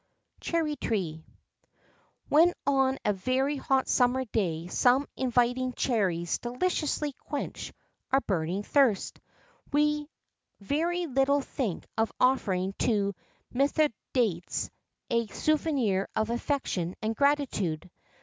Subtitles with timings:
[0.39, 1.23] CHERRY TREE.
[2.27, 7.71] When on a very hot summer day some inviting cherries deliciously quench
[8.11, 9.19] our burning thirst,
[9.71, 10.09] we
[10.59, 13.13] very little think of offering to
[13.53, 14.71] Mithridates
[15.11, 17.87] a souvenir of affection and gratitude.